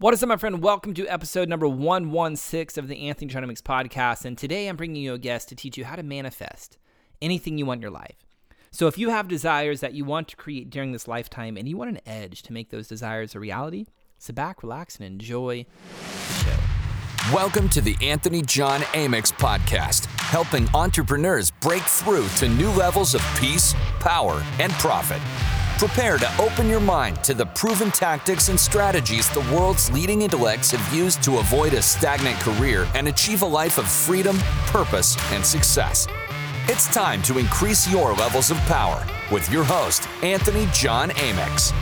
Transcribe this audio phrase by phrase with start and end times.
[0.00, 0.62] What is up, my friend?
[0.62, 4.24] Welcome to episode number 116 of the Anthony Genomics podcast.
[4.24, 6.78] And today I'm bringing you a guest to teach you how to manifest
[7.20, 8.14] anything you want in your life.
[8.70, 11.76] So, if you have desires that you want to create during this lifetime and you
[11.76, 13.86] want an edge to make those desires a reality,
[14.18, 17.34] sit back, relax, and enjoy the show.
[17.34, 23.36] Welcome to the Anthony John Amix podcast, helping entrepreneurs break through to new levels of
[23.36, 25.20] peace, power, and profit.
[25.78, 30.72] Prepare to open your mind to the proven tactics and strategies the world's leading intellects
[30.72, 34.36] have used to avoid a stagnant career and achieve a life of freedom,
[34.66, 36.08] purpose, and success.
[36.66, 41.72] It's time to increase your levels of power with your host, Anthony John Amix.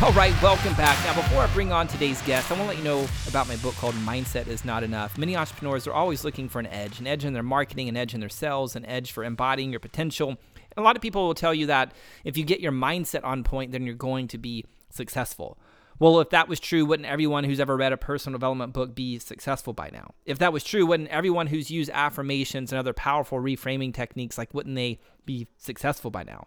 [0.00, 1.04] All right, welcome back.
[1.04, 3.56] Now, before I bring on today's guest, I want to let you know about my
[3.56, 5.18] book called Mindset is Not Enough.
[5.18, 8.14] Many entrepreneurs are always looking for an edge an edge in their marketing, an edge
[8.14, 10.36] in their sales, an edge for embodying your potential
[10.76, 11.92] a lot of people will tell you that
[12.24, 15.58] if you get your mindset on point, then you're going to be successful.
[15.98, 19.18] Well, if that was true, wouldn't everyone who's ever read a personal development book be
[19.18, 20.12] successful by now?
[20.26, 24.52] If that was true, wouldn't everyone who's used affirmations and other powerful reframing techniques, like
[24.52, 26.46] wouldn't they be successful by now?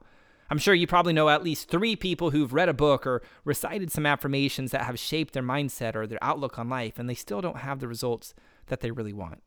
[0.52, 3.92] I'm sure you probably know at least three people who've read a book or recited
[3.92, 7.42] some affirmations that have shaped their mindset or their outlook on life, and they still
[7.42, 8.34] don't have the results
[8.68, 9.42] that they really want.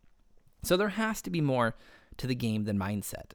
[0.62, 1.74] So there has to be more
[2.18, 3.32] to the game than mindset.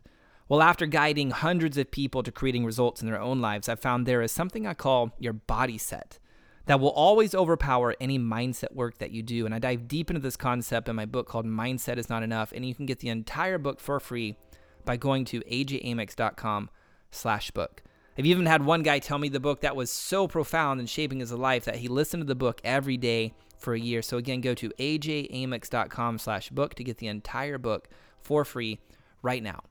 [0.49, 4.05] Well, after guiding hundreds of people to creating results in their own lives, I've found
[4.05, 6.19] there is something I call your body set
[6.67, 9.45] that will always overpower any mindset work that you do.
[9.45, 12.53] And I dive deep into this concept in my book called Mindset is Not Enough.
[12.53, 14.37] And you can get the entire book for free
[14.85, 16.69] by going to ajamix.com
[17.11, 17.83] slash book.
[18.17, 21.19] I've even had one guy tell me the book that was so profound in shaping
[21.19, 24.01] his life that he listened to the book every day for a year.
[24.01, 27.89] So again, go to ajamix.com slash book to get the entire book
[28.21, 28.79] for free
[29.21, 29.61] right now.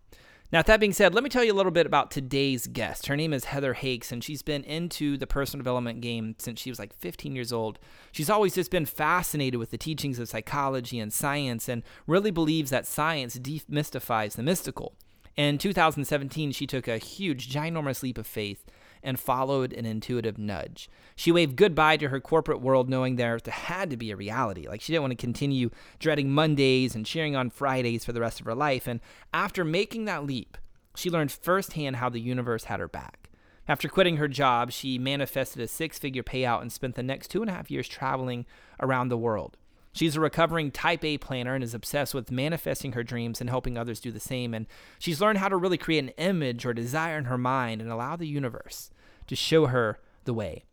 [0.53, 3.09] Now, that being said, let me tell you a little bit about today's guest.
[3.09, 6.71] Her name is Heather Hakes, and she's been into the personal development game since she
[6.71, 7.81] was like 15 years old.
[8.13, 12.71] She's always just been fascinated with the teachings of psychology and science and really believes
[12.71, 14.95] that science demystifies the mystical.
[15.37, 18.65] In 2017, she took a huge, ginormous leap of faith
[19.07, 20.91] and followed an intuitive nudge.
[21.15, 24.67] She waved goodbye to her corporate world, knowing there had to be a reality.
[24.69, 28.41] Like she didn't want to continue dreading Mondays and cheering on Fridays for the rest
[28.41, 28.89] of her life.
[28.89, 29.01] And
[29.33, 30.59] after making that leap,
[30.97, 33.31] she learned firsthand how the universe had her back.
[33.69, 37.43] After quitting her job, she manifested a six figure payout and spent the next two
[37.43, 38.45] and a half years traveling
[38.81, 39.57] around the world.
[39.93, 43.79] She's a recovering type A planner and is obsessed with manifesting her dreams and helping
[43.79, 44.53] others do the same.
[44.53, 44.67] And
[44.99, 48.15] she's learned how to really create an image or desire in her mind and allow
[48.15, 48.91] the universe
[49.27, 50.65] to show her the way.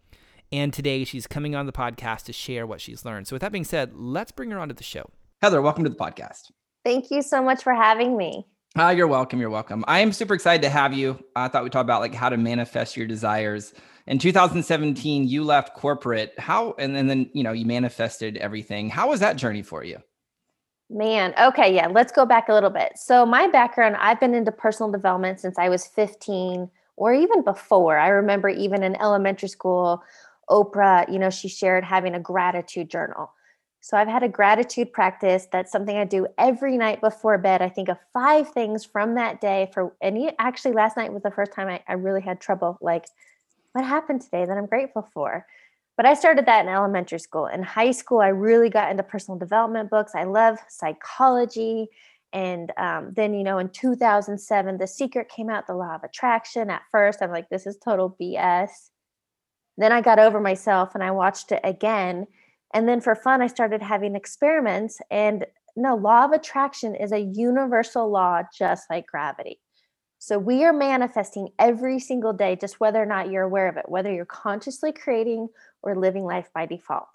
[0.51, 3.27] And today she's coming on the podcast to share what she's learned.
[3.27, 5.09] So, with that being said, let's bring her onto the show.
[5.41, 6.51] Heather, welcome to the podcast.
[6.85, 8.45] Thank you so much for having me.
[8.75, 9.39] Ah, you're welcome.
[9.39, 9.83] You're welcome.
[9.87, 11.23] I am super excited to have you.
[11.35, 13.73] I thought we talked about like how to manifest your desires
[14.07, 19.09] in 2017 you left corporate how and, and then you know you manifested everything how
[19.09, 19.97] was that journey for you
[20.89, 24.51] man okay yeah let's go back a little bit so my background i've been into
[24.51, 30.03] personal development since i was 15 or even before i remember even in elementary school
[30.49, 33.31] oprah you know she shared having a gratitude journal
[33.81, 37.69] so i've had a gratitude practice that's something i do every night before bed i
[37.69, 41.53] think of five things from that day for and actually last night was the first
[41.53, 43.05] time I, I really had trouble like
[43.73, 45.45] what happened today that I'm grateful for?
[45.97, 47.47] But I started that in elementary school.
[47.47, 50.13] In high school, I really got into personal development books.
[50.15, 51.89] I love psychology.
[52.33, 56.71] And um, then, you know, in 2007, The Secret came out, The Law of Attraction.
[56.71, 58.69] At first, I'm like, this is total BS.
[59.77, 62.25] Then I got over myself and I watched it again.
[62.73, 64.99] And then for fun, I started having experiments.
[65.11, 65.45] And
[65.75, 69.59] no, law of attraction is a universal law, just like gravity.
[70.17, 73.89] So we are manifesting every single day, just whether or not you're aware of it,
[73.89, 75.49] whether you're consciously creating
[75.81, 77.09] or living life by default.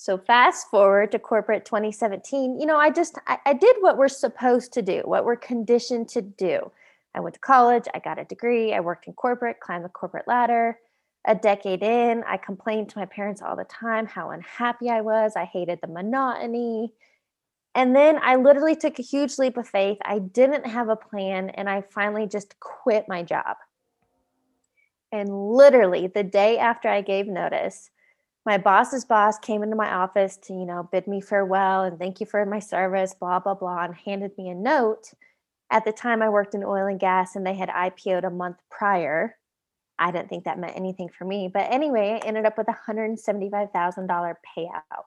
[0.00, 4.06] So fast forward to corporate 2017, you know, I just I, I did what we're
[4.06, 6.70] supposed to do, what we're conditioned to do.
[7.16, 10.28] I went to college, I got a degree, I worked in corporate, climbed the corporate
[10.28, 10.78] ladder.
[11.26, 15.32] A decade in, I complained to my parents all the time how unhappy I was.
[15.34, 16.92] I hated the monotony.
[17.74, 19.98] And then I literally took a huge leap of faith.
[20.02, 23.56] I didn't have a plan and I finally just quit my job.
[25.10, 27.90] And literally the day after I gave notice,
[28.48, 32.18] my boss's boss came into my office to, you know, bid me farewell and thank
[32.18, 35.12] you for my service, blah, blah, blah, and handed me a note.
[35.70, 38.56] At the time, I worked in oil and gas and they had IPO'd a month
[38.70, 39.36] prior.
[39.98, 41.50] I didn't think that meant anything for me.
[41.52, 45.04] But anyway, I ended up with a $175,000 payout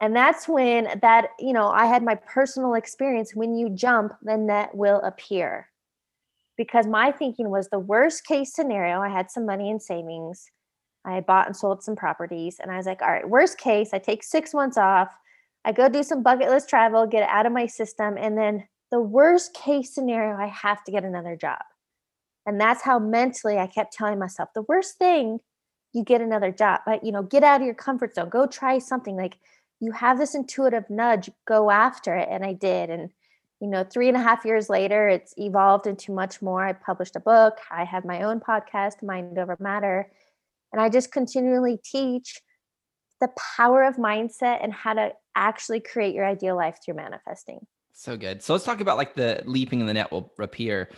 [0.00, 4.36] and that's when that you know i had my personal experience when you jump the
[4.36, 5.68] net will appear
[6.56, 10.46] because my thinking was the worst case scenario i had some money in savings
[11.04, 12.58] I bought and sold some properties.
[12.60, 15.14] And I was like, all right, worst case, I take six months off.
[15.64, 18.16] I go do some bucket list travel, get out of my system.
[18.18, 21.60] And then the worst case scenario, I have to get another job.
[22.46, 25.40] And that's how mentally I kept telling myself the worst thing,
[25.92, 28.78] you get another job, but you know, get out of your comfort zone, go try
[28.78, 29.16] something.
[29.16, 29.38] Like
[29.80, 32.28] you have this intuitive nudge, go after it.
[32.30, 32.90] And I did.
[32.90, 33.10] And,
[33.60, 36.64] you know, three and a half years later, it's evolved into much more.
[36.64, 40.10] I published a book, I have my own podcast, Mind Over Matter.
[40.72, 42.40] And I just continually teach
[43.20, 47.66] the power of mindset and how to actually create your ideal life through manifesting.
[47.92, 48.42] So good.
[48.42, 50.88] So let's talk about like the leaping in the net will appear.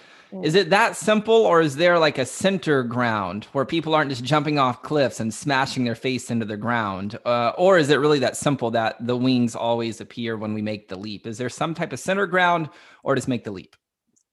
[0.42, 4.22] Is it that simple or is there like a center ground where people aren't just
[4.22, 7.18] jumping off cliffs and smashing their face into the ground?
[7.24, 10.88] Uh, or is it really that simple that the wings always appear when we make
[10.88, 11.26] the leap?
[11.26, 12.70] Is there some type of center ground
[13.02, 13.74] or just make the leap?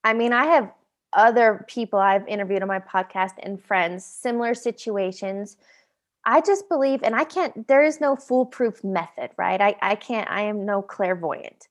[0.03, 0.71] I mean, I have
[1.13, 5.57] other people I've interviewed on my podcast and friends, similar situations.
[6.25, 9.59] I just believe, and I can't, there is no foolproof method, right?
[9.59, 11.67] I, I can't, I am no clairvoyant.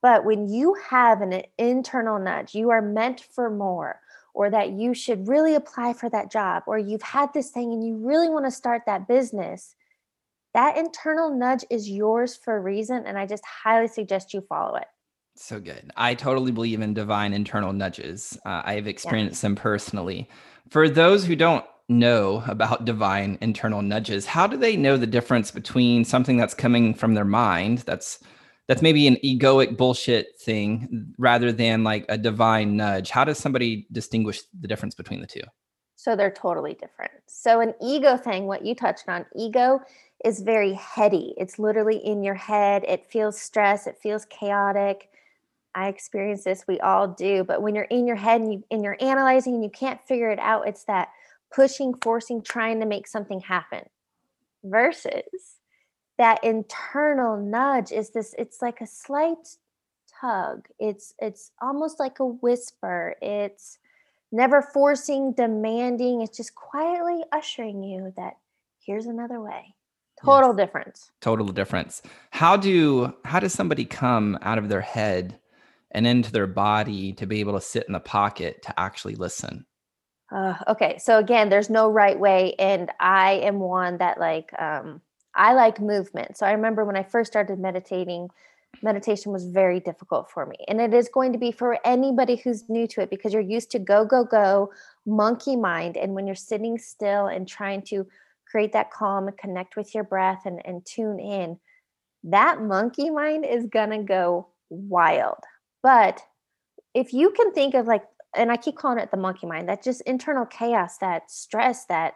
[0.00, 4.00] But when you have an internal nudge, you are meant for more,
[4.34, 7.86] or that you should really apply for that job, or you've had this thing and
[7.86, 9.76] you really want to start that business,
[10.54, 13.04] that internal nudge is yours for a reason.
[13.06, 14.88] And I just highly suggest you follow it.
[15.34, 15.90] So good.
[15.96, 18.38] I totally believe in divine internal nudges.
[18.44, 19.48] Uh, I have experienced yeah.
[19.48, 20.28] them personally.
[20.68, 25.50] For those who don't know about divine internal nudges, how do they know the difference
[25.50, 28.18] between something that's coming from their mind that's
[28.68, 33.10] that's maybe an egoic bullshit thing rather than like a divine nudge.
[33.10, 35.42] How does somebody distinguish the difference between the two?
[35.96, 37.12] So they're totally different.
[37.26, 39.80] So an ego thing, what you touched on, ego
[40.24, 41.34] is very heady.
[41.36, 42.84] It's literally in your head.
[42.86, 43.86] It feels stress.
[43.86, 45.08] It feels chaotic.
[45.74, 46.64] I experience this.
[46.66, 47.44] We all do.
[47.44, 50.30] But when you're in your head and, you, and you're analyzing and you can't figure
[50.30, 51.08] it out, it's that
[51.54, 53.82] pushing, forcing, trying to make something happen.
[54.64, 55.56] Versus
[56.18, 59.56] that internal nudge is this it's like a slight
[60.20, 63.78] tug it's it's almost like a whisper it's
[64.30, 68.34] never forcing demanding it's just quietly ushering you that
[68.78, 69.74] here's another way
[70.24, 70.56] total yes.
[70.56, 75.38] difference total difference how do how does somebody come out of their head
[75.92, 79.64] and into their body to be able to sit in the pocket to actually listen
[80.34, 85.00] uh, okay so again there's no right way and i am one that like um
[85.34, 86.36] I like movement.
[86.36, 88.28] So I remember when I first started meditating,
[88.82, 90.56] meditation was very difficult for me.
[90.68, 93.70] And it is going to be for anybody who's new to it because you're used
[93.72, 94.72] to go, go, go,
[95.06, 95.96] monkey mind.
[95.96, 98.06] And when you're sitting still and trying to
[98.50, 101.58] create that calm and connect with your breath and, and tune in,
[102.24, 105.38] that monkey mind is going to go wild.
[105.82, 106.22] But
[106.94, 109.82] if you can think of like, and I keep calling it the monkey mind, that
[109.82, 112.14] just internal chaos, that stress, that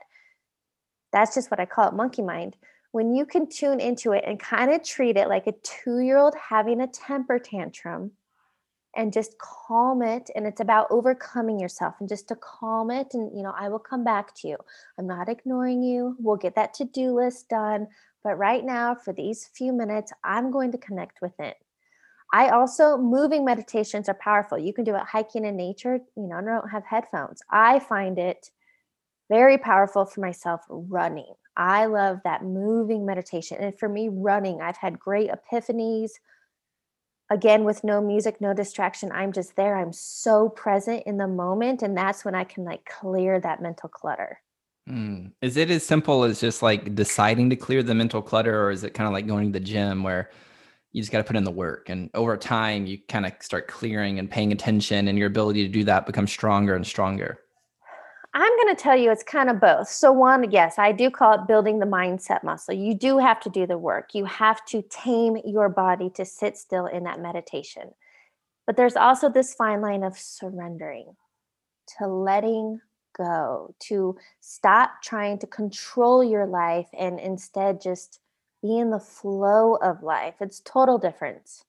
[1.13, 2.57] that's just what I call it monkey mind
[2.97, 6.17] when you can tune into it and kind of treat it like a two year
[6.17, 8.11] old having a temper tantrum
[8.97, 13.37] and just calm it and it's about overcoming yourself and just to calm it and
[13.37, 14.57] you know i will come back to you.
[14.99, 16.17] I'm not ignoring you.
[16.19, 17.89] We'll get that to-do list done.
[18.25, 21.57] But right now for these few minutes i'm going to connect with it
[22.33, 26.41] i also moving meditations are powerful you can do it hiking in nature you know
[26.41, 28.51] don't have headphones i find it
[29.29, 33.59] very powerful for myself running I love that moving meditation.
[33.59, 36.11] And for me, running, I've had great epiphanies.
[37.31, 39.77] Again, with no music, no distraction, I'm just there.
[39.77, 41.83] I'm so present in the moment.
[41.83, 44.41] And that's when I can like clear that mental clutter.
[44.89, 45.33] Mm.
[45.41, 48.85] Is it as simple as just like deciding to clear the mental clutter, or is
[48.85, 50.31] it kind of like going to the gym where
[50.97, 53.69] you just got to put in the work and over time you kind of start
[53.69, 57.39] clearing and paying attention and your ability to do that becomes stronger and stronger?
[58.33, 59.89] I'm going to tell you it's kind of both.
[59.89, 62.75] So, one, yes, I do call it building the mindset muscle.
[62.75, 66.57] You do have to do the work, you have to tame your body to sit
[66.57, 67.91] still in that meditation.
[68.67, 71.15] But there's also this fine line of surrendering,
[71.99, 72.81] to letting
[73.15, 78.21] go, to stop trying to control your life and instead just
[78.67, 80.35] be in the flow of life.
[80.41, 81.65] It's total difference.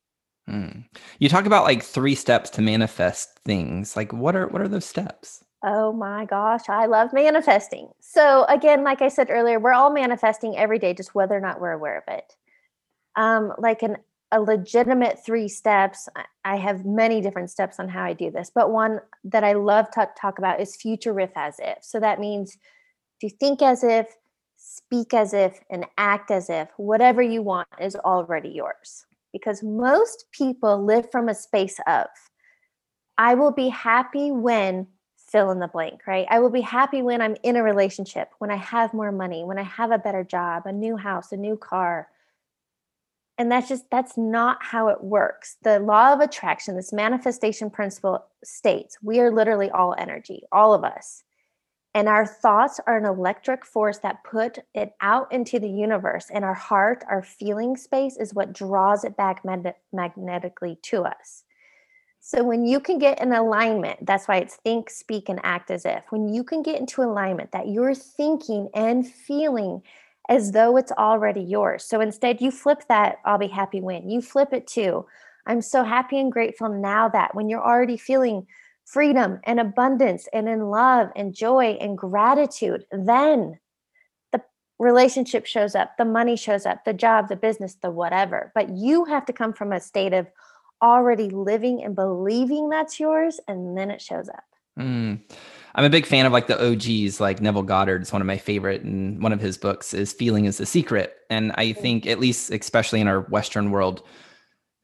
[0.50, 0.86] Mm.
[1.20, 3.96] You talk about like three steps to manifest things.
[3.96, 5.44] Like what are what are those steps?
[5.64, 7.90] Oh my gosh, I love manifesting.
[8.00, 11.60] So, again, like I said earlier, we're all manifesting every day, just whether or not
[11.60, 12.36] we're aware of it.
[13.16, 13.98] Um, like an,
[14.32, 16.08] a legitimate three steps,
[16.46, 19.90] I have many different steps on how I do this, but one that I love
[19.92, 21.80] to talk about is future riff as if.
[21.82, 22.58] So, that means
[23.22, 24.16] to think as if,
[24.70, 29.06] speak as if, and act as if whatever you want is already yours.
[29.32, 32.08] Because most people live from a space of,
[33.18, 36.28] I will be happy when fill in the blank, right?
[36.30, 39.58] I will be happy when I'm in a relationship, when I have more money, when
[39.58, 42.08] I have a better job, a new house, a new car.
[43.38, 45.58] And that's just, that's not how it works.
[45.64, 50.84] The law of attraction, this manifestation principle states we are literally all energy, all of
[50.84, 51.24] us.
[51.94, 56.28] And our thoughts are an electric force that put it out into the universe.
[56.32, 61.44] And our heart, our feeling space, is what draws it back mag- magnetically to us.
[62.20, 65.86] So when you can get in alignment, that's why it's think, speak, and act as
[65.86, 66.04] if.
[66.10, 69.82] When you can get into alignment that you're thinking and feeling
[70.30, 71.86] as though it's already yours.
[71.86, 74.10] So instead, you flip that, I'll be happy when.
[74.10, 75.06] You flip it to,
[75.46, 78.46] I'm so happy and grateful now that when you're already feeling
[78.88, 83.60] freedom and abundance and in love and joy and gratitude, then
[84.32, 84.42] the
[84.80, 88.52] relationship shows up, the money shows up, the job, the business, the whatever.
[88.56, 90.28] But you have to come from a state of,
[90.82, 94.44] already living and believing that's yours, and then it shows up.
[94.80, 95.20] Mm.
[95.76, 98.38] I'm a big fan of like the OGs, like Neville Goddard is one of my
[98.38, 101.78] favorite, and one of his books is "Feeling Is the Secret." And I mm.
[101.78, 104.04] think, at least, especially in our Western world,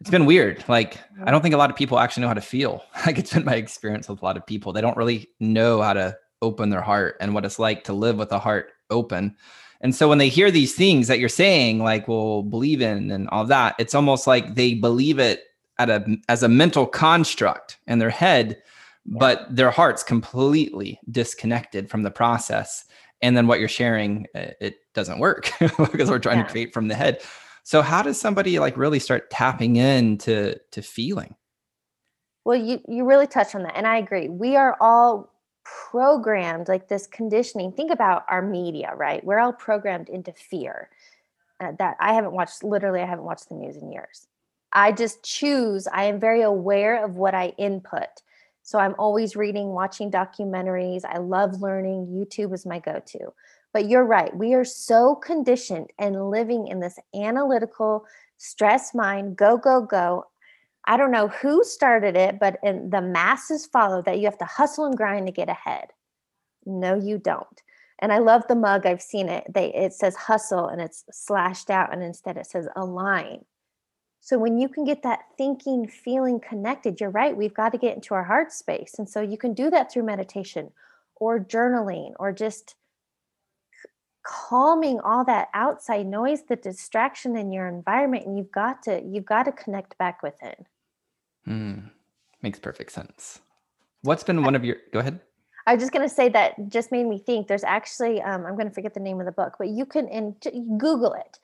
[0.03, 0.61] it's been weird.
[0.67, 2.83] Like, I don't think a lot of people actually know how to feel.
[3.05, 4.73] Like, it's been my experience with a lot of people.
[4.73, 8.17] They don't really know how to open their heart and what it's like to live
[8.17, 9.37] with a heart open.
[9.79, 13.29] And so when they hear these things that you're saying, like, well, believe in and
[13.29, 15.43] all that, it's almost like they believe it
[15.79, 18.61] at a as a mental construct in their head
[19.05, 19.17] yeah.
[19.19, 22.85] but their heart's completely disconnected from the process
[23.23, 26.43] and then what you're sharing uh, it doesn't work because we're trying yeah.
[26.43, 27.19] to create from the head
[27.63, 31.35] so how does somebody like really start tapping into to feeling
[32.45, 35.31] well you you really touched on that and i agree we are all
[35.63, 40.89] programmed like this conditioning think about our media right we're all programmed into fear
[41.61, 44.27] uh, that i haven't watched literally i haven't watched the news in years
[44.73, 48.23] I just choose, I am very aware of what I input.
[48.63, 51.05] So I'm always reading, watching documentaries.
[51.05, 52.07] I love learning.
[52.07, 53.33] YouTube is my go to.
[53.73, 54.35] But you're right.
[54.35, 58.05] We are so conditioned and living in this analytical,
[58.37, 60.25] stress mind, go, go, go.
[60.85, 64.45] I don't know who started it, but in the masses follow that you have to
[64.45, 65.87] hustle and grind to get ahead.
[66.65, 67.61] No, you don't.
[67.99, 68.85] And I love the mug.
[68.85, 69.45] I've seen it.
[69.53, 73.45] They it says hustle and it's slashed out, and instead it says align.
[74.19, 77.95] So when you can get that thinking, feeling connected, you're right, we've got to get
[77.95, 78.95] into our heart space.
[78.97, 80.71] And so you can do that through meditation
[81.15, 82.75] or journaling or just
[84.23, 88.25] calming all that outside noise, the distraction in your environment.
[88.25, 90.55] And you've got to, you've got to connect back within.
[91.47, 91.91] Mm,
[92.41, 93.39] makes perfect sense.
[94.01, 95.19] What's been one of your, go ahead.
[95.65, 98.55] I was just going to say that just made me think there's actually, um, I'm
[98.55, 100.35] going to forget the name of the book, but you can in,
[100.77, 101.39] Google it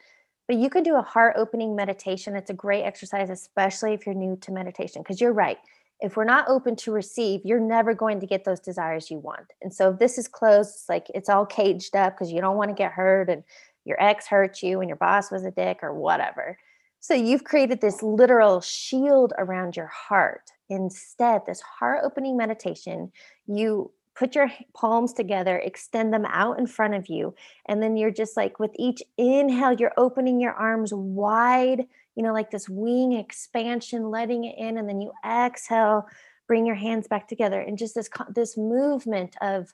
[0.50, 2.36] but you can do a heart opening meditation.
[2.36, 5.60] It's a great exercise, especially if you're new to meditation, because you're right.
[6.02, 9.54] If we're not open to receive, you're never going to get those desires you want.
[9.62, 12.58] And so if this is closed, it's like it's all caged up because you don't
[12.58, 13.44] want to get hurt and
[13.86, 16.58] your ex hurt you and your boss was a dick or whatever.
[17.02, 20.52] So you've created this literal shield around your heart.
[20.70, 23.12] Instead, this heart opening meditation,
[23.48, 27.34] you put your palms together, extend them out in front of you.
[27.68, 32.34] And then you're just like, with each inhale, you're opening your arms wide, you know,
[32.34, 34.78] like this wing expansion, letting it in.
[34.78, 36.08] And then you exhale,
[36.48, 37.62] bring your hands back together.
[37.62, 39.74] And just this, this movement of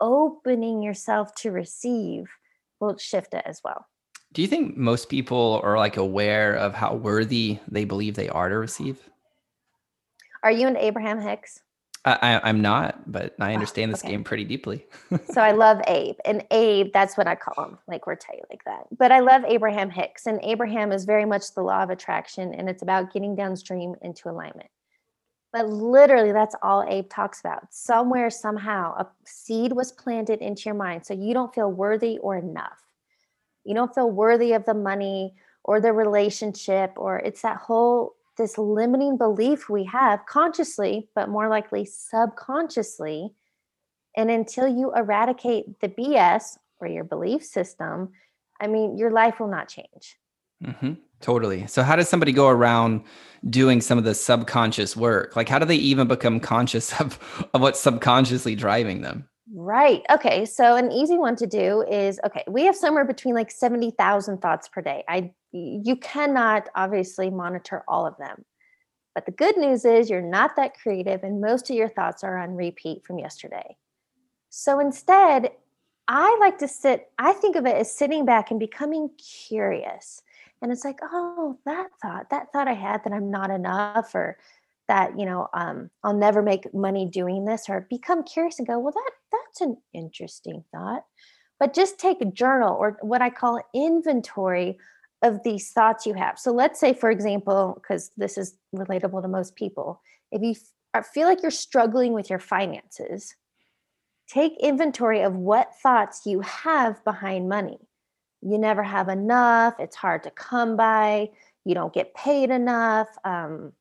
[0.00, 2.26] opening yourself to receive
[2.80, 3.86] will shift it as well.
[4.32, 8.48] Do you think most people are like aware of how worthy they believe they are
[8.48, 8.98] to receive?
[10.42, 11.60] Are you an Abraham Hicks?
[12.06, 14.10] I, am not, but I understand this okay.
[14.10, 14.86] game pretty deeply.
[15.32, 17.78] so I love Abe, and Abe, that's what I call him.
[17.88, 18.86] Like we're tight like that.
[18.98, 22.68] But I love Abraham Hicks, and Abraham is very much the law of attraction, and
[22.68, 24.68] it's about getting downstream into alignment.
[25.50, 27.72] But literally, that's all Abe talks about.
[27.72, 32.36] Somewhere, somehow, a seed was planted into your mind, so you don't feel worthy or
[32.36, 32.82] enough.
[33.64, 38.58] You don't feel worthy of the money or the relationship, or it's that whole this
[38.58, 43.32] limiting belief we have consciously, but more likely subconsciously.
[44.16, 48.10] And until you eradicate the BS or your belief system,
[48.60, 50.16] I mean, your life will not change.
[50.64, 50.94] Mm-hmm.
[51.20, 51.66] Totally.
[51.66, 53.02] So, how does somebody go around
[53.48, 55.36] doing some of the subconscious work?
[55.36, 57.18] Like, how do they even become conscious of,
[57.54, 59.28] of what's subconsciously driving them?
[59.52, 60.02] Right.
[60.10, 60.46] Okay.
[60.46, 64.68] So an easy one to do is okay, we have somewhere between like 70,000 thoughts
[64.68, 65.04] per day.
[65.08, 68.44] I you cannot obviously monitor all of them.
[69.14, 72.38] But the good news is you're not that creative and most of your thoughts are
[72.38, 73.76] on repeat from yesterday.
[74.50, 75.52] So instead,
[76.08, 79.10] I like to sit, I think of it as sitting back and becoming
[79.46, 80.22] curious.
[80.60, 84.38] And it's like, oh, that thought, that thought I had that I'm not enough or
[84.88, 88.78] that you know um, i'll never make money doing this or become curious and go
[88.78, 91.04] well that that's an interesting thought.
[91.60, 94.78] But just take a journal or what i call inventory
[95.22, 96.38] of these thoughts you have.
[96.38, 100.00] So let's say for example because this is relatable to most people
[100.30, 100.54] if you
[100.94, 103.34] f- feel like you're struggling with your finances
[104.28, 107.78] take inventory of what thoughts you have behind money.
[108.42, 111.30] You never have enough it's hard to come by
[111.64, 113.72] you don't get paid enough um,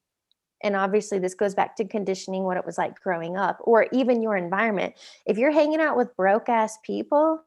[0.63, 4.22] and obviously this goes back to conditioning what it was like growing up or even
[4.22, 4.96] your environment.
[5.25, 7.43] If you're hanging out with broke ass people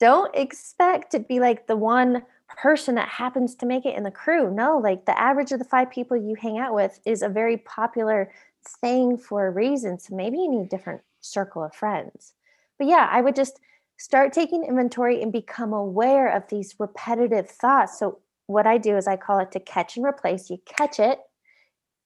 [0.00, 4.10] don't expect to be like the one person that happens to make it in the
[4.10, 4.50] crew.
[4.50, 7.58] No like the average of the five people you hang out with is a very
[7.58, 8.32] popular
[8.80, 12.32] thing for a reason so maybe you need a different circle of friends.
[12.78, 13.60] But yeah i would just
[13.98, 17.98] start taking inventory and become aware of these repetitive thoughts.
[17.98, 20.50] So what i do is i call it to catch and replace.
[20.50, 21.20] You catch it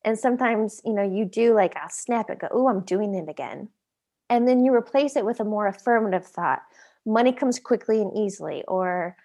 [0.04, 3.28] and sometimes, you know, you do like, I'll snap and go, oh, I'm doing it
[3.28, 3.68] again.
[4.28, 6.62] And then you replace it with a more affirmative thought.
[7.06, 9.16] Money comes quickly and easily, or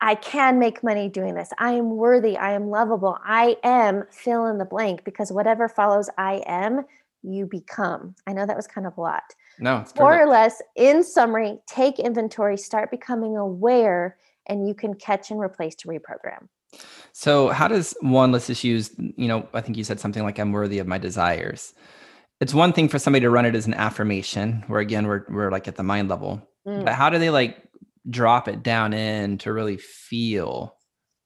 [0.00, 1.50] I can make money doing this.
[1.58, 2.36] I am worthy.
[2.36, 3.18] I am lovable.
[3.24, 6.84] I am fill in the blank because whatever follows I am,
[7.22, 8.14] you become.
[8.26, 9.22] I know that was kind of a lot.
[9.58, 15.30] No, more or less, in summary, take inventory, start becoming aware, and you can catch
[15.30, 16.48] and replace to reprogram.
[17.12, 20.38] So, how does one, let's just use, you know, I think you said something like,
[20.38, 21.74] I'm worthy of my desires.
[22.40, 25.50] It's one thing for somebody to run it as an affirmation, where again, we're, we're
[25.50, 26.46] like at the mind level.
[26.66, 26.84] Mm.
[26.84, 27.62] But how do they like
[28.08, 30.74] drop it down in to really feel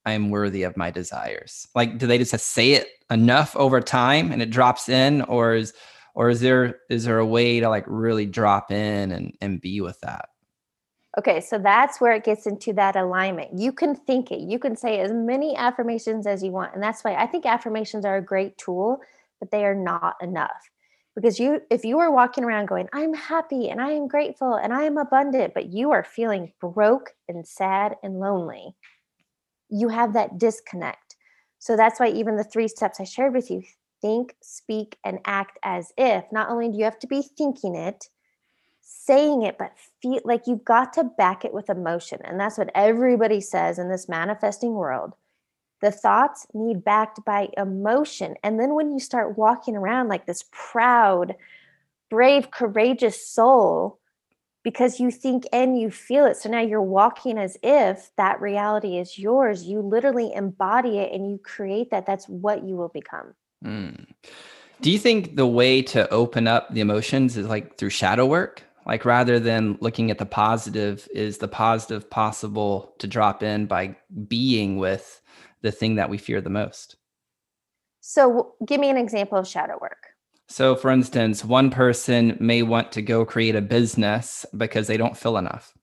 [0.04, 1.66] I'm worthy of my desires?
[1.74, 5.72] Like, do they just say it enough over time and it drops in, or is,
[6.14, 9.80] or is there is there a way to like really drop in and and be
[9.80, 10.30] with that?
[11.18, 13.58] Okay, so that's where it gets into that alignment.
[13.58, 16.74] You can think it, you can say as many affirmations as you want.
[16.74, 19.00] And that's why I think affirmations are a great tool,
[19.40, 20.70] but they are not enough.
[21.14, 24.74] Because you, if you are walking around going, I'm happy and I am grateful and
[24.74, 28.74] I am abundant, but you are feeling broke and sad and lonely,
[29.70, 31.16] you have that disconnect.
[31.58, 33.62] So that's why even the three steps I shared with you
[34.02, 36.24] think, speak, and act as if.
[36.30, 38.10] Not only do you have to be thinking it,
[38.88, 42.20] saying it, but feel like you've got to back it with emotion.
[42.24, 45.14] And that's what everybody says in this manifesting world.
[45.82, 48.36] The thoughts need backed by emotion.
[48.44, 51.34] And then when you start walking around like this proud,
[52.10, 53.98] brave, courageous soul,
[54.62, 56.36] because you think and you feel it.
[56.36, 59.64] So now you're walking as if that reality is yours.
[59.64, 62.06] You literally embody it and you create that.
[62.06, 63.34] That's what you will become.
[63.64, 64.06] Mm.
[64.80, 68.62] Do you think the way to open up the emotions is like through shadow work?
[68.86, 73.96] Like rather than looking at the positive is the positive possible to drop in by
[74.28, 75.20] being with
[75.62, 76.96] the thing that we fear the most?
[78.00, 80.06] So give me an example of shadow work.
[80.48, 85.16] So for instance one person may want to go create a business because they don't
[85.16, 85.76] feel enough.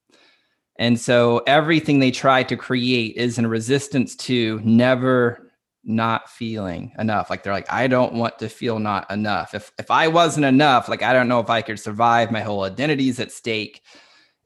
[0.76, 5.43] And so everything they try to create is in resistance to never
[5.84, 7.30] not feeling enough.
[7.30, 9.54] Like they're like, I don't want to feel not enough.
[9.54, 12.30] If if I wasn't enough, like I don't know if I could survive.
[12.30, 13.82] My whole identity's at stake.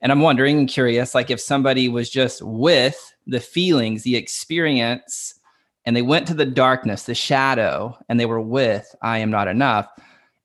[0.01, 5.35] And I'm wondering and curious, like if somebody was just with the feelings, the experience,
[5.85, 9.48] and they went to the darkness, the shadow, and they were with, I am not
[9.48, 9.88] enough.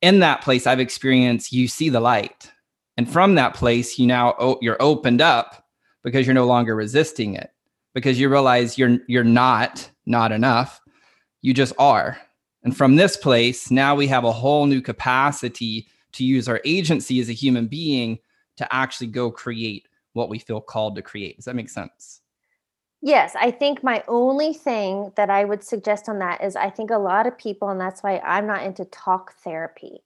[0.01, 2.51] In that place, I've experienced you see the light.
[2.97, 5.65] And from that place, you now you're opened up
[6.03, 7.51] because you're no longer resisting it
[7.93, 10.81] because you realize you're you're not not enough
[11.43, 12.17] you just are.
[12.63, 17.19] And from this place, now we have a whole new capacity to use our agency
[17.19, 18.17] as a human being
[18.57, 21.35] to actually go create what we feel called to create.
[21.35, 22.21] Does that make sense?
[23.01, 26.89] Yes, I think my only thing that I would suggest on that is I think
[26.89, 29.99] a lot of people, and that's why I'm not into talk therapy.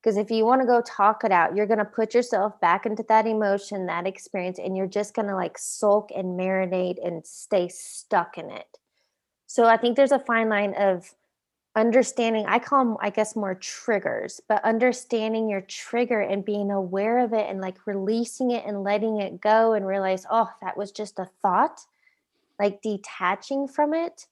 [0.00, 2.86] Because if you want to go talk it out, you're going to put yourself back
[2.86, 7.26] into that emotion, that experience, and you're just going to like sulk and marinate and
[7.26, 8.78] stay stuck in it.
[9.52, 11.14] So I think there's a fine line of
[11.76, 17.18] understanding, I call them, I guess, more triggers, but understanding your trigger and being aware
[17.18, 20.90] of it and like releasing it and letting it go and realize, oh, that was
[20.90, 21.82] just a thought,
[22.58, 24.26] like detaching from it.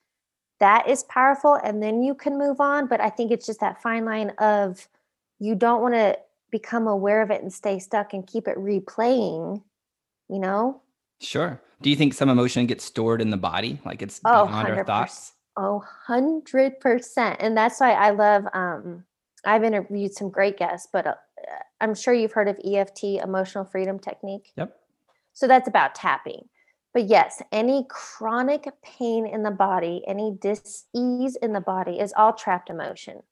[0.58, 1.52] That is powerful.
[1.62, 2.86] And then you can move on.
[2.86, 4.88] But I think it's just that fine line of
[5.38, 6.18] you don't want to
[6.50, 9.62] become aware of it and stay stuck and keep it replaying,
[10.30, 10.80] you know?
[11.20, 11.60] Sure.
[11.82, 13.80] Do you think some emotion gets stored in the body?
[13.84, 14.76] Like it's oh, beyond 100%.
[14.76, 15.32] our thoughts?
[15.56, 17.36] Oh, 100%.
[17.38, 19.04] And that's why I love, um,
[19.44, 21.14] I've interviewed some great guests, but uh,
[21.80, 24.52] I'm sure you've heard of EFT, emotional freedom technique.
[24.56, 24.76] Yep.
[25.32, 26.48] So that's about tapping.
[26.92, 32.32] But yes, any chronic pain in the body, any dis-ease in the body is all
[32.32, 33.22] trapped emotion.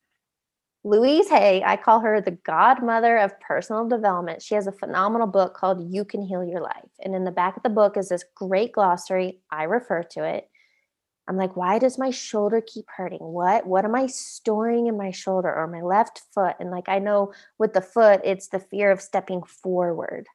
[0.84, 4.42] Louise Hay, I call her the godmother of personal development.
[4.42, 6.90] She has a phenomenal book called You Can Heal Your Life.
[7.00, 9.40] And in the back of the book is this great glossary.
[9.50, 10.48] I refer to it.
[11.28, 13.18] I'm like, why does my shoulder keep hurting?
[13.20, 16.56] What what am I storing in my shoulder or my left foot?
[16.58, 20.26] And like I know with the foot, it's the fear of stepping forward.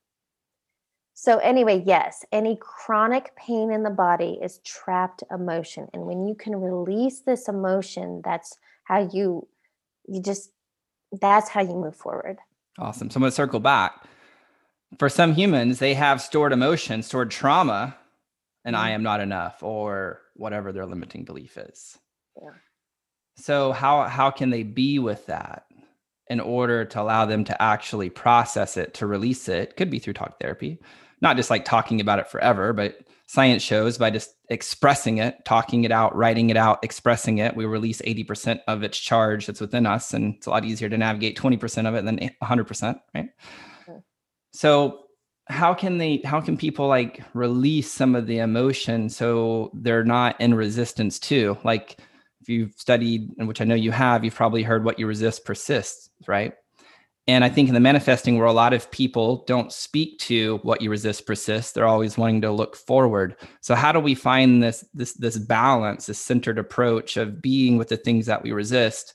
[1.16, 5.88] So anyway, yes, any chronic pain in the body is trapped emotion.
[5.94, 9.48] And when you can release this emotion, that's how you
[10.08, 10.50] you just
[11.22, 12.40] that's how you move forward.
[12.80, 13.10] Awesome.
[13.10, 14.04] So I'm going to circle back.
[14.98, 17.96] For some humans, they have stored emotion, stored trauma,
[18.66, 18.96] and I mm-hmm.
[18.96, 21.98] am not enough, or whatever their limiting belief is.
[22.42, 22.50] Yeah.
[23.38, 25.66] So how how can they be with that
[26.28, 29.76] in order to allow them to actually process it, to release it?
[29.76, 30.80] Could be through talk therapy,
[31.22, 35.84] not just like talking about it forever, but science shows by just expressing it, talking
[35.84, 39.86] it out, writing it out, expressing it, we release 80% of its charge that's within
[39.86, 40.14] us.
[40.14, 43.30] And it's a lot easier to navigate 20% of it than 100%, right?
[43.88, 43.98] Mm-hmm.
[44.54, 45.00] So,
[45.50, 50.40] how can they, how can people like release some of the emotion so they're not
[50.40, 51.58] in resistance to?
[51.66, 51.98] Like,
[52.42, 55.46] if you've studied, and which I know you have, you've probably heard what you resist
[55.46, 56.54] persists, right?
[57.28, 60.82] And I think in the manifesting where a lot of people don't speak to what
[60.82, 63.38] you resist persists, they're always wanting to look forward.
[63.62, 67.88] So how do we find this this this balance, this centered approach of being with
[67.88, 69.14] the things that we resist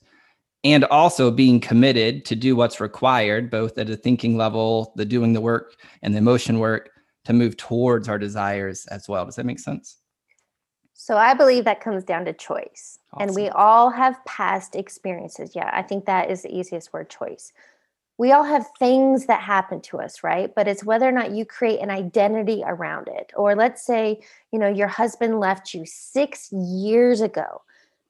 [0.63, 5.33] and also being committed to do what's required, both at a thinking level, the doing
[5.33, 6.89] the work and the emotion work
[7.25, 9.25] to move towards our desires as well.
[9.25, 9.97] Does that make sense?
[10.93, 12.99] So I believe that comes down to choice.
[13.13, 13.29] Awesome.
[13.29, 15.55] And we all have past experiences.
[15.55, 17.53] Yeah, I think that is the easiest word choice
[18.19, 20.53] we all have things that happen to us, right?
[20.53, 23.31] But it's whether or not you create an identity around it.
[23.33, 24.19] Or let's say,
[24.51, 27.61] you know, your husband left you six years ago,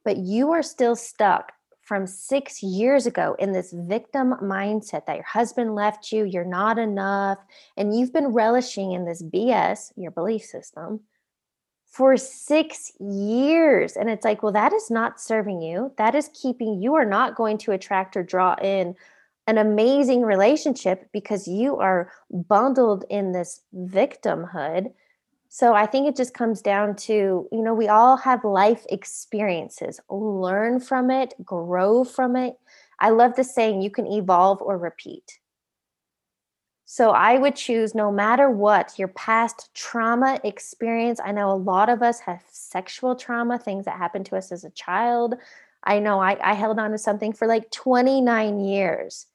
[0.04, 1.52] but you are still stuck
[1.84, 6.80] from six years ago in this victim mindset that your husband left you, you're not
[6.80, 7.38] enough,
[7.78, 11.02] and you've been relishing in this BS, your belief system,
[11.86, 13.96] for six years.
[13.96, 15.92] And it's like, well, that is not serving you.
[16.00, 18.96] That is keeping you are not going to attract or draw in
[19.50, 24.94] an amazing relationship because you are bundled in this victimhood.
[25.50, 30.00] So I think it just comes down to, you know, we all have life experiences.
[30.08, 32.60] Learn from it, grow from it.
[33.00, 35.40] I love the saying you can evolve or repeat.
[36.86, 41.20] So I would choose no matter what your past trauma experience.
[41.24, 44.64] I know a lot of us have sexual trauma, things that happened to us as
[44.64, 45.34] a child.
[45.84, 49.26] I know I, I held on to something for like 29 years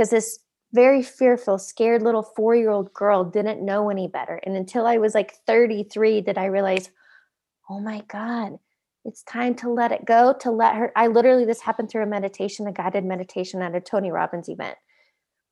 [0.00, 0.38] because this
[0.72, 4.40] very fearful, scared little four year old girl didn't know any better.
[4.46, 6.90] And until I was like 33, did I realize,
[7.68, 8.58] oh my God,
[9.04, 10.90] it's time to let it go, to let her.
[10.96, 14.78] I literally, this happened through a meditation, a guided meditation at a Tony Robbins event.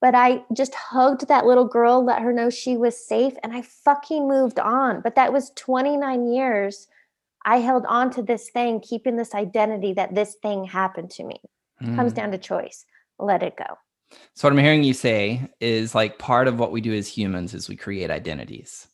[0.00, 3.60] But I just hugged that little girl, let her know she was safe, and I
[3.60, 5.02] fucking moved on.
[5.02, 6.88] But that was 29 years.
[7.44, 11.38] I held on to this thing, keeping this identity that this thing happened to me.
[11.82, 11.96] Mm.
[11.96, 12.86] Comes down to choice.
[13.18, 13.76] Let it go.
[14.34, 17.54] So what I'm hearing you say is like part of what we do as humans
[17.54, 18.86] is we create identities.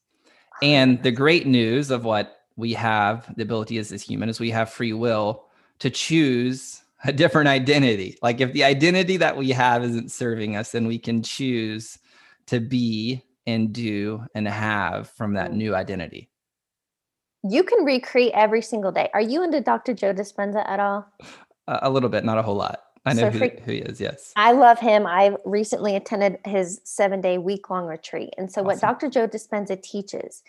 [0.62, 4.50] And the great news of what we have the ability as as human is we
[4.50, 5.44] have free will
[5.80, 8.16] to choose a different identity.
[8.22, 11.98] Like if the identity that we have isn't serving us, then we can choose
[12.46, 15.56] to be and do and have from that mm.
[15.56, 16.30] new identity.
[17.46, 19.10] You can recreate every single day.
[19.12, 19.92] Are you into Dr.
[19.92, 21.06] Joe Dispenza at all?
[21.66, 22.83] A, a little bit, not a whole lot.
[23.04, 24.00] I know so who, for, who, he is.
[24.00, 24.32] Yes.
[24.36, 25.06] I love him.
[25.06, 28.30] I recently attended his seven day week long retreat.
[28.38, 28.66] And so, awesome.
[28.66, 29.10] what Dr.
[29.10, 30.42] Joe Dispenza teaches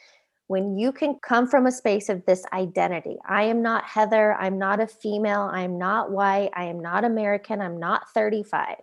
[0.47, 4.35] when you can come from a space of this identity I am not Heather.
[4.35, 5.49] I'm not a female.
[5.51, 6.51] I'm not white.
[6.53, 7.61] I am not American.
[7.61, 8.75] I'm not 35.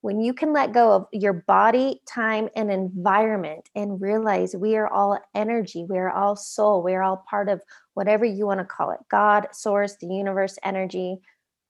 [0.00, 4.86] When you can let go of your body, time, and environment and realize we are
[4.86, 7.60] all energy, we are all soul, we are all part of
[7.94, 11.18] whatever you want to call it God, source, the universe, energy,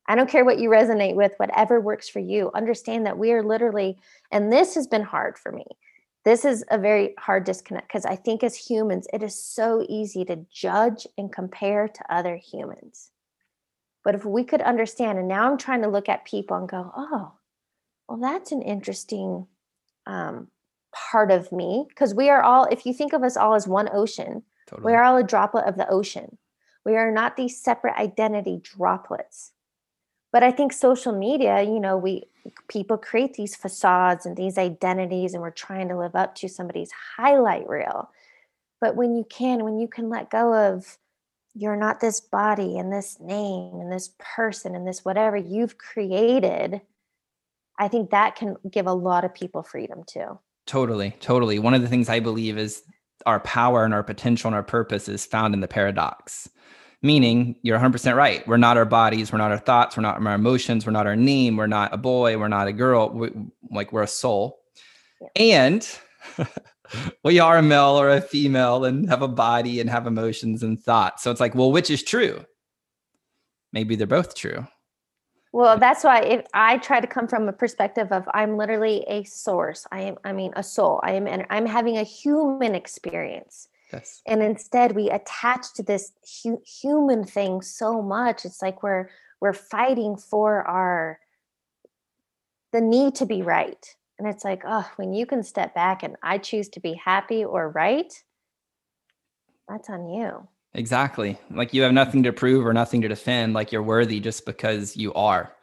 [0.09, 2.49] I don't care what you resonate with, whatever works for you.
[2.55, 3.99] Understand that we are literally,
[4.31, 5.65] and this has been hard for me.
[6.25, 10.25] This is a very hard disconnect because I think as humans, it is so easy
[10.25, 13.11] to judge and compare to other humans.
[14.03, 16.91] But if we could understand, and now I'm trying to look at people and go,
[16.97, 17.33] oh,
[18.07, 19.45] well, that's an interesting
[20.07, 20.47] um,
[20.91, 21.85] part of me.
[21.87, 24.91] Because we are all, if you think of us all as one ocean, totally.
[24.91, 26.39] we are all a droplet of the ocean.
[26.83, 29.51] We are not these separate identity droplets
[30.31, 32.23] but i think social media you know we
[32.67, 36.91] people create these facades and these identities and we're trying to live up to somebody's
[37.17, 38.09] highlight reel
[38.81, 40.97] but when you can when you can let go of
[41.55, 46.81] you're not this body and this name and this person and this whatever you've created
[47.79, 50.37] I think that can give a lot of people freedom too.
[50.67, 51.57] Totally, totally.
[51.57, 52.83] One of the things I believe is
[53.25, 56.49] our power and our potential and our purpose is found in the paradox.
[57.01, 58.45] Meaning, you're 100% right.
[58.45, 61.15] We're not our bodies, we're not our thoughts, we're not our emotions, we're not our
[61.15, 63.29] name, we're not a boy, we're not a girl, we,
[63.71, 64.59] like we're a soul.
[65.21, 65.27] Yeah.
[65.35, 65.89] And
[67.23, 70.77] we are a male or a female and have a body and have emotions and
[70.77, 71.23] thoughts.
[71.23, 72.43] So it's like, well, which is true?
[73.71, 74.67] Maybe they're both true.
[75.53, 79.23] Well, that's why if I try to come from a perspective of I'm literally a
[79.23, 79.87] source.
[79.91, 80.99] I am, I mean, a soul.
[81.01, 83.68] I am, and I'm having a human experience.
[83.91, 84.21] Yes.
[84.27, 86.11] And instead, we attach to this
[86.43, 88.45] hu- human thing so much.
[88.45, 89.09] It's like we're
[89.41, 91.19] we're fighting for our
[92.71, 93.95] the need to be right.
[94.19, 97.43] And it's like, oh, when you can step back and I choose to be happy
[97.43, 98.13] or right,
[99.67, 100.47] that's on you.
[100.73, 101.39] Exactly.
[101.49, 103.53] Like you have nothing to prove or nothing to defend.
[103.53, 105.55] Like you're worthy just because you are.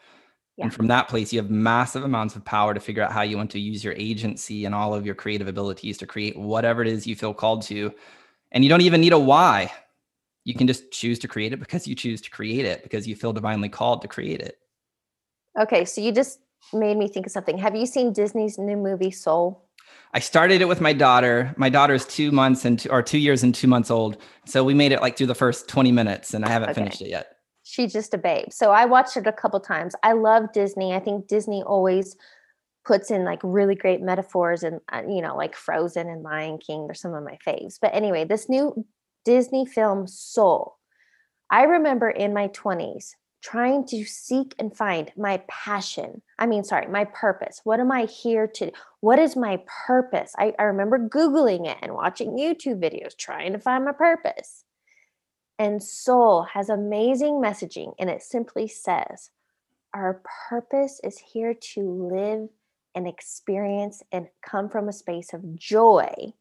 [0.57, 0.65] Yeah.
[0.65, 3.37] And from that place, you have massive amounts of power to figure out how you
[3.37, 6.89] want to use your agency and all of your creative abilities to create whatever it
[6.89, 7.93] is you feel called to.
[8.53, 9.71] And you don't even need a why.
[10.45, 13.17] You can just choose to create it because you choose to create it because you
[13.17, 14.59] feel divinely called to create it.
[15.61, 15.85] Okay.
[15.85, 16.41] So you just
[16.73, 17.59] made me think of something.
[17.59, 19.63] Have you seen Disney's new movie, Soul?
[20.15, 21.55] I started it with my daughter.
[21.59, 24.17] My daughter's two months and two, or two years and two months old.
[24.47, 26.81] So we made it like through the first 20 minutes and I haven't okay.
[26.81, 27.36] finished it yet.
[27.69, 28.53] She's just a babe.
[28.53, 29.97] So I watched it a couple times.
[30.05, 30.95] I love Disney.
[30.95, 32.15] I think Disney always
[32.85, 36.87] puts in like really great metaphors and uh, you know like Frozen and Lion King.
[36.87, 37.79] They're some of my faves.
[37.83, 38.87] But anyway, this new
[39.25, 40.77] Disney film Soul.
[41.51, 46.23] I remember in my 20s trying to seek and find my passion.
[46.39, 47.63] I mean, sorry, my purpose.
[47.65, 48.71] What am I here to?
[49.01, 50.33] What is my purpose?
[50.39, 54.63] I, I remember Googling it and watching YouTube videos trying to find my purpose.
[55.59, 59.31] And Soul has amazing messaging, and it simply says,
[59.95, 61.81] Our purpose is here to
[62.13, 62.49] live
[62.95, 66.33] and experience and come from a space of joy.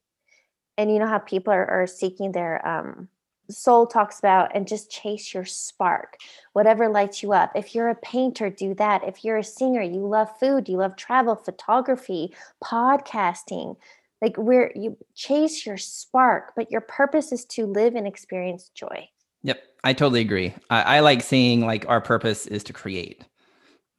[0.77, 3.07] And you know how people are, are seeking their um,
[3.49, 6.17] soul talks about and just chase your spark.
[6.53, 7.51] Whatever lights you up.
[7.55, 9.03] If you're a painter do that.
[9.03, 13.77] If you're a singer you love food you love travel photography podcasting
[14.21, 19.07] like where you chase your spark but your purpose is to live and experience joy
[19.43, 23.23] yep i totally agree i, I like seeing like our purpose is to create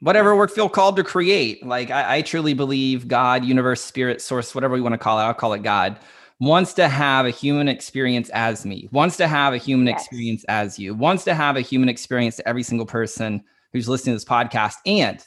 [0.01, 4.55] whatever we feel called to create like I, I truly believe god universe spirit source
[4.55, 5.99] whatever we want to call it i'll call it god
[6.41, 10.03] wants to have a human experience as me, wants to have a human yes.
[10.03, 14.15] experience as you, wants to have a human experience to every single person who's listening
[14.15, 14.75] to this podcast.
[14.85, 15.25] And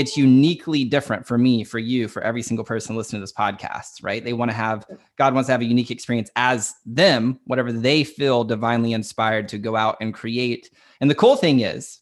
[0.00, 4.02] it's uniquely different for me, for you, for every single person listening to this podcast,
[4.02, 4.24] right?
[4.24, 4.84] They want to have,
[5.16, 9.58] God wants to have a unique experience as them, whatever they feel divinely inspired to
[9.58, 10.70] go out and create.
[11.00, 11.98] And the cool thing is,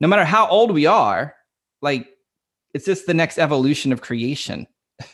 [0.00, 1.34] no matter how old we are,
[1.80, 2.08] like
[2.74, 4.66] it's just the next evolution of creation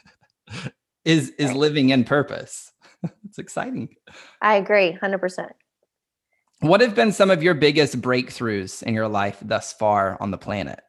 [1.04, 2.72] is is living in purpose
[3.28, 3.94] it's exciting.
[4.40, 5.50] I agree 100%.
[6.60, 10.38] What have been some of your biggest breakthroughs in your life thus far on the
[10.38, 10.80] planet?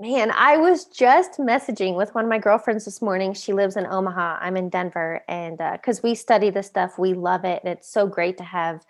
[0.00, 3.34] Man, I was just messaging with one of my girlfriends this morning.
[3.34, 4.38] She lives in Omaha.
[4.40, 5.20] I'm in Denver.
[5.28, 7.62] And because uh, we study this stuff, we love it.
[7.62, 8.82] And it's so great to have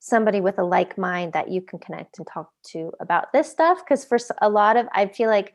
[0.00, 3.84] somebody with a like mind that you can connect and talk to about this stuff.
[3.84, 5.54] Because for a lot of, I feel like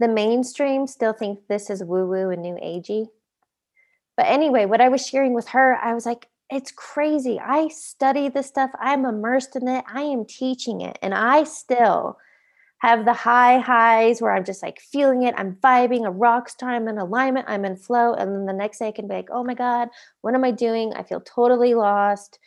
[0.00, 3.08] the mainstream still think this is woo woo and new agey.
[4.16, 7.38] But anyway, what I was sharing with her, I was like, it's crazy.
[7.38, 8.70] I study this stuff.
[8.80, 9.84] I'm immersed in it.
[9.92, 10.98] I am teaching it.
[11.02, 12.16] And I still
[12.78, 15.34] have the high highs where I'm just like feeling it.
[15.36, 16.70] I'm vibing a rock star.
[16.70, 17.46] I'm in alignment.
[17.48, 18.14] I'm in flow.
[18.14, 19.88] And then the next day I can be like, oh my God,
[20.20, 20.92] what am I doing?
[20.94, 22.38] I feel totally lost.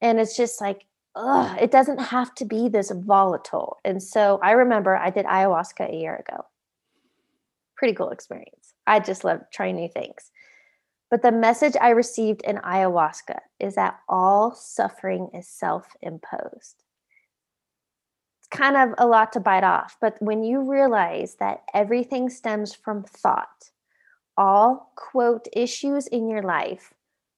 [0.00, 3.78] And it's just like, it doesn't have to be this volatile.
[3.84, 6.44] And so I remember I did ayahuasca a year ago.
[7.76, 8.74] Pretty cool experience.
[8.86, 10.30] I just love trying new things.
[11.10, 16.81] But the message I received in ayahuasca is that all suffering is self imposed.
[18.52, 23.02] Kind of a lot to bite off, but when you realize that everything stems from
[23.02, 23.70] thought,
[24.36, 26.92] all quote issues in your life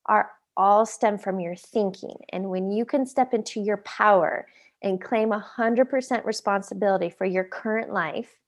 [0.06, 2.16] are all stem from your thinking.
[2.30, 4.46] And when you can step into your power
[4.82, 8.40] and claim 100% responsibility for your current life,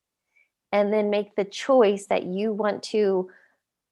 [0.73, 3.31] and then make the choice that you want to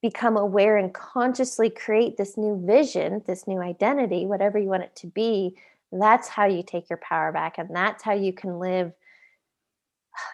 [0.01, 4.95] become aware and consciously create this new vision, this new identity, whatever you want it
[4.97, 5.55] to be,
[5.91, 7.57] that's how you take your power back.
[7.57, 8.91] And that's how you can live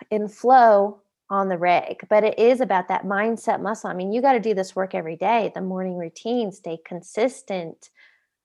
[0.10, 2.06] in flow on the reg.
[2.10, 3.90] But it is about that mindset muscle.
[3.90, 7.90] I mean, you got to do this work every day, the morning routine, stay consistent.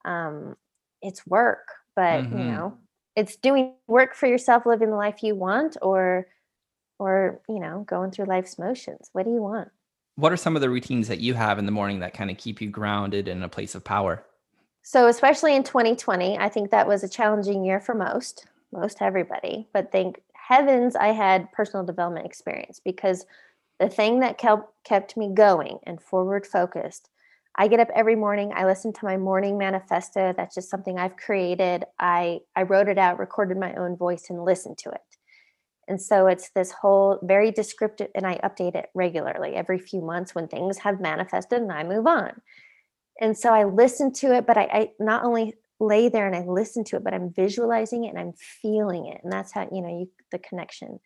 [0.05, 0.57] Um,
[1.03, 2.39] it's work, but mm-hmm.
[2.39, 2.79] you know,
[3.17, 6.29] it's doing work for yourself, living the life you want, or
[6.99, 9.11] or, you know, going through life's motions.
[9.13, 9.69] What do you want?
[10.15, 12.39] What are some of the routines that you have in the morning that kind of
[12.39, 14.25] keep you grounded in a place of power?
[14.89, 19.67] So, especially in 2020, I think that was a challenging year for most, most everybody.
[19.73, 23.27] But thank heavens I had personal development experience because
[23.81, 27.11] the thing that kept me going and forward focused
[27.57, 28.53] I get up every morning.
[28.55, 30.33] I listen to my morning manifesto.
[30.37, 31.85] That's just something I've created.
[31.99, 35.01] I I wrote it out, recorded my own voice, and listened to it.
[35.89, 40.35] And so it's this whole very descriptive, and I update it regularly every few months
[40.35, 42.41] when things have manifested and I move on.
[43.21, 46.41] And so I listen to it, but I, I not only lay there and I
[46.41, 49.21] listen to it, but I'm visualizing it and I'm feeling it.
[49.23, 51.01] And that's how, you know, you the connection.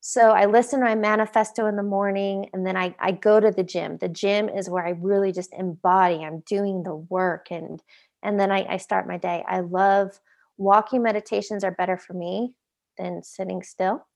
[0.00, 3.52] So I listen to my manifesto in the morning and then I, I go to
[3.52, 3.98] the gym.
[3.98, 6.24] The gym is where I really just embody.
[6.24, 7.80] I'm doing the work and
[8.24, 9.44] and then I, I start my day.
[9.48, 10.18] I love
[10.56, 12.54] walking meditations are better for me
[12.96, 14.06] than sitting still.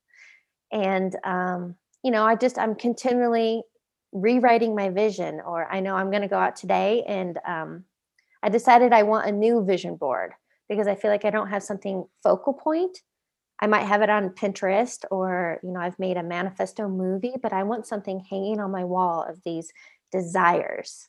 [0.73, 3.63] And um, you know, I just I'm continually
[4.21, 7.85] rewriting my vision or I know I'm gonna go out today and um,
[8.43, 10.33] I decided I want a new vision board
[10.69, 12.99] because I feel like I don't have something focal point
[13.61, 17.53] I might have it on Pinterest or, you know, I've made a manifesto movie, but
[17.53, 19.73] I want something hanging on my wall of these
[20.13, 21.09] desires.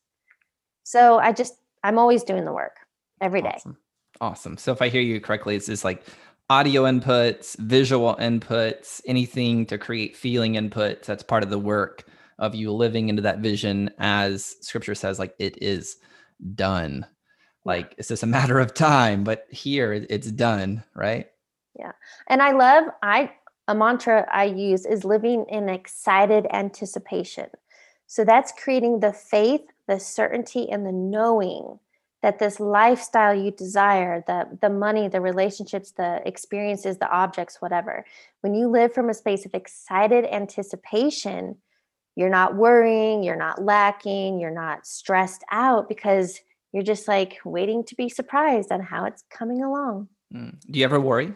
[0.84, 2.78] So I just, I'm always doing the work
[3.20, 3.54] every day.
[3.56, 3.78] Awesome.
[4.22, 4.58] awesome.
[4.58, 6.04] So if I hear you correctly, it's just like
[6.50, 11.04] audio inputs, visual inputs, anything to create feeling inputs.
[11.04, 12.06] That's part of the work
[12.40, 15.98] of you living into that vision as scripture says, like it is
[16.56, 17.06] done.
[17.66, 21.28] Like it's just a matter of time, but here it's done, right?
[21.78, 21.92] Yeah.
[22.28, 23.32] And I love I
[23.68, 27.50] a mantra I use is living in excited anticipation.
[28.08, 31.80] So that's creating the faith, the certainty and the knowing
[32.22, 38.06] that this lifestyle you desire, the the money, the relationships, the experiences, the objects, whatever.
[38.42, 41.58] When you live from a space of excited anticipation,
[42.18, 46.42] you're not worrying, you're not lacking, you're not stressed out because
[46.74, 50.08] you're just like waiting to be surprised on how it's coming along.
[50.34, 50.60] Mm.
[50.72, 51.32] Do you ever worry?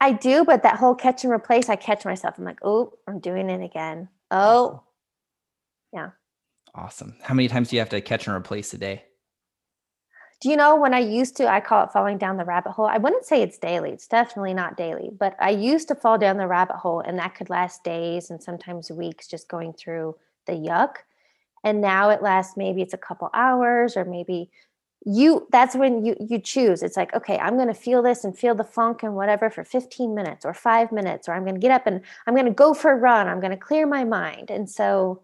[0.00, 2.38] I do, but that whole catch and replace, I catch myself.
[2.38, 4.08] I'm like, oh, I'm doing it again.
[4.32, 4.82] Oh,
[5.92, 6.10] yeah.
[6.74, 7.14] Awesome.
[7.22, 9.04] How many times do you have to catch and replace a day?
[10.40, 12.86] Do you know when I used to, I call it falling down the rabbit hole.
[12.86, 13.90] I wouldn't say it's daily.
[13.90, 17.34] It's definitely not daily, but I used to fall down the rabbit hole and that
[17.34, 20.96] could last days and sometimes weeks just going through the yuck.
[21.64, 24.50] And now it lasts maybe it's a couple hours or maybe
[25.08, 28.36] you that's when you you choose it's like okay i'm going to feel this and
[28.36, 31.60] feel the funk and whatever for 15 minutes or 5 minutes or i'm going to
[31.60, 34.02] get up and i'm going to go for a run i'm going to clear my
[34.02, 35.22] mind and so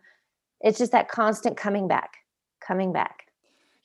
[0.61, 2.19] it's just that constant coming back
[2.61, 3.27] coming back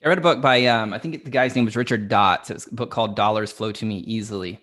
[0.03, 2.49] i read a book by um, i think the guy's name was richard dotts.
[2.49, 4.59] It's a book called dollars flow to me easily.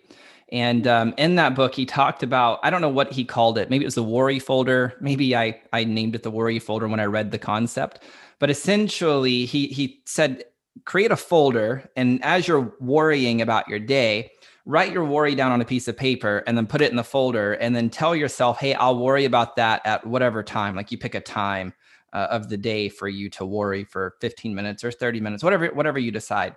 [0.51, 3.69] And um, in that book he talked about i don't know what he called it.
[3.69, 4.93] Maybe it was the worry folder.
[5.01, 7.99] Maybe i i named it the worry folder when i read the concept.
[8.39, 10.43] But essentially he he said
[10.83, 14.29] create a folder and as you're worrying about your day
[14.65, 17.03] write your worry down on a piece of paper and then put it in the
[17.03, 20.97] folder and then tell yourself hey i'll worry about that at whatever time like you
[20.97, 21.73] pick a time
[22.15, 25.67] uh, of the day for you to worry for 15 minutes or 30 minutes whatever
[25.67, 26.55] whatever you decide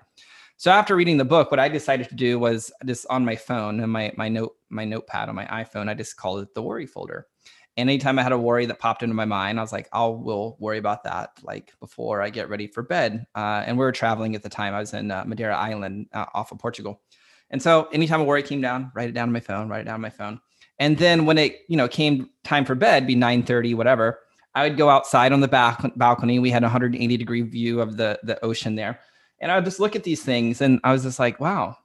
[0.57, 3.81] so after reading the book what i decided to do was just on my phone
[3.81, 6.87] and my my note my notepad on my iphone i just called it the worry
[6.87, 7.27] folder
[7.79, 10.57] anytime I had a worry that popped into my mind, I was like, I'll will
[10.59, 13.25] worry about that like before I get ready for bed.
[13.35, 14.75] Uh, and we were traveling at the time.
[14.75, 17.01] I was in uh, Madeira Island uh, off of Portugal.
[17.51, 19.85] And so anytime a worry came down, write it down on my phone, write it
[19.85, 20.41] down on my phone.
[20.81, 24.21] And then when it, you know, came time for bed, be 9 30, whatever,
[24.55, 26.39] I would go outside on the back balcony.
[26.39, 29.01] We had a 180 degree view of the, the ocean there.
[29.41, 31.77] And I would just look at these things and I was just like, wow,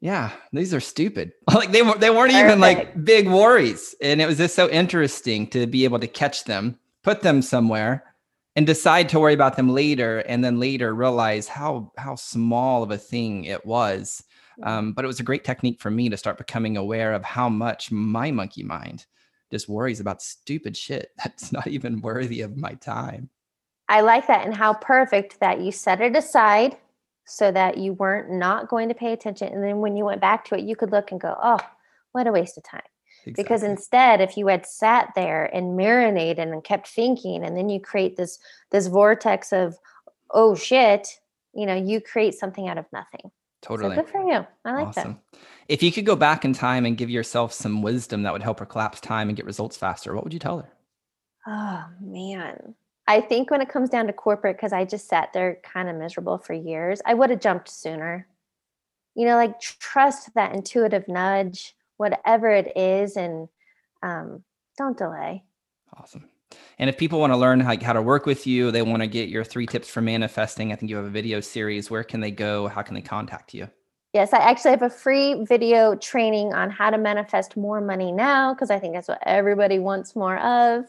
[0.00, 1.32] yeah, these are stupid.
[1.54, 2.48] like they were they weren't Perfect.
[2.48, 6.44] even like big worries, and it was just so interesting to be able to catch
[6.44, 8.04] them, put them somewhere,
[8.56, 12.90] and decide to worry about them later, and then later realize how how small of
[12.90, 14.24] a thing it was.
[14.62, 17.48] Um, but it was a great technique for me to start becoming aware of how
[17.48, 19.06] much my monkey mind
[19.50, 23.28] just worries about stupid shit that's not even worthy of my time.
[23.88, 26.76] I like that, and how perfect that you set it aside
[27.26, 29.52] so that you weren't not going to pay attention.
[29.52, 31.58] And then when you went back to it, you could look and go, oh,
[32.12, 32.82] what a waste of time.
[33.26, 33.42] Exactly.
[33.42, 37.80] Because instead, if you had sat there and marinated and kept thinking, and then you
[37.80, 38.38] create this
[38.70, 39.76] this vortex of,
[40.30, 41.20] oh shit,
[41.52, 43.30] you know, you create something out of nothing.
[43.60, 43.94] Totally.
[43.94, 44.46] So good for you.
[44.64, 45.18] I like awesome.
[45.32, 45.40] that.
[45.70, 48.58] If you could go back in time and give yourself some wisdom that would help
[48.58, 50.68] her collapse time and get results faster, what would you tell her?
[51.46, 52.74] Oh man.
[53.06, 55.94] I think when it comes down to corporate, because I just sat there kind of
[55.94, 58.26] miserable for years, I would have jumped sooner.
[59.14, 63.48] You know, like trust that intuitive nudge, whatever it is, and
[64.02, 64.42] um,
[64.76, 65.44] don't delay.
[65.96, 66.28] Awesome.
[66.80, 69.06] And if people want to learn how, how to work with you, they want to
[69.06, 70.72] get your three tips for manifesting.
[70.72, 71.92] I think you have a video series.
[71.92, 72.66] Where can they go?
[72.66, 73.70] How can they contact you?
[74.12, 78.52] Yes, I actually have a free video training on how to manifest more money now
[78.52, 80.84] because I think that's what everybody wants more of.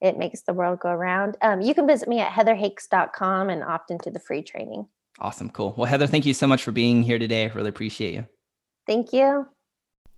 [0.00, 1.36] It makes the world go around.
[1.42, 4.86] Um, you can visit me at heatherhakes.com and opt into the free training.
[5.18, 5.50] Awesome.
[5.50, 5.74] Cool.
[5.76, 7.44] Well, Heather, thank you so much for being here today.
[7.44, 8.26] I really appreciate you.
[8.86, 9.46] Thank you.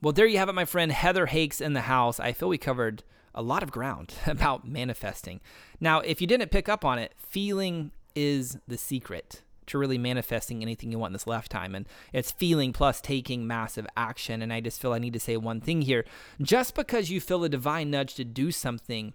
[0.00, 2.20] Well, there you have it, my friend Heather Hakes in the house.
[2.20, 3.02] I feel we covered
[3.34, 5.40] a lot of ground about manifesting.
[5.80, 10.62] Now, if you didn't pick up on it, feeling is the secret to really manifesting
[10.62, 11.74] anything you want in this lifetime.
[11.74, 14.42] And it's feeling plus taking massive action.
[14.42, 16.04] And I just feel I need to say one thing here.
[16.40, 19.14] Just because you feel a divine nudge to do something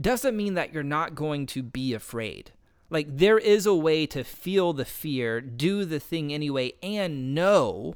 [0.00, 2.52] doesn't mean that you're not going to be afraid.
[2.90, 7.94] Like, there is a way to feel the fear, do the thing anyway, and know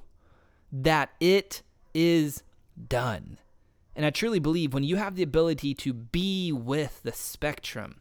[0.71, 1.63] that it
[1.95, 2.43] is
[2.89, 3.39] done.
[3.95, 8.01] And I truly believe when you have the ability to be with the spectrum,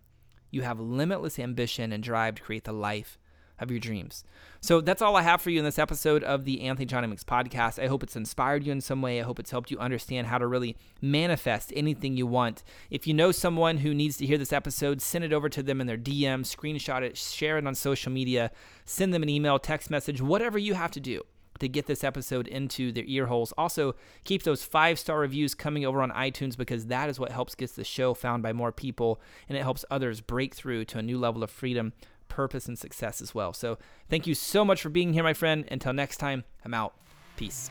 [0.50, 3.18] you have limitless ambition and drive to create the life
[3.62, 4.24] of your dreams.
[4.60, 7.24] So that's all I have for you in this episode of the Anthony John Amyx
[7.24, 7.82] podcast.
[7.82, 9.20] I hope it's inspired you in some way.
[9.20, 12.64] I hope it's helped you understand how to really manifest anything you want.
[12.90, 15.80] If you know someone who needs to hear this episode, send it over to them
[15.80, 18.52] in their DM, screenshot it, share it on social media,
[18.86, 21.22] send them an email, text message, whatever you have to do
[21.62, 23.54] to get this episode into their ear holes.
[23.58, 27.56] Also, keep those five star reviews coming over on iTunes because that is what helps
[27.56, 31.04] get the show found by more people and it helps others break through to a
[31.04, 31.94] new level of freedom,
[32.32, 33.54] purpose, and success as well.
[33.54, 33.78] So,
[34.10, 35.66] thank you so much for being here, my friend.
[35.70, 36.94] Until next time, I'm out.
[37.38, 37.70] Peace.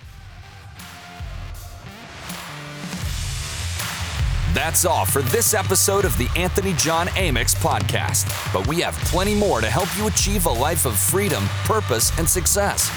[4.52, 8.52] That's all for this episode of the Anthony John Amyx podcast.
[8.52, 12.28] But we have plenty more to help you achieve a life of freedom, purpose, and
[12.28, 12.90] success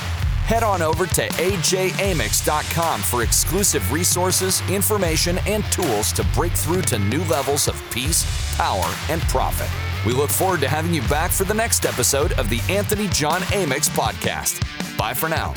[0.44, 7.00] head on over to ajamyx.com for exclusive resources, information, and tools to break through to
[7.00, 8.26] new levels of peace,
[8.58, 9.70] power, and profit.
[10.06, 13.42] We look forward to having you back for the next episode of the Anthony John
[13.42, 14.60] Amyx podcast.
[14.98, 15.54] Bye for now.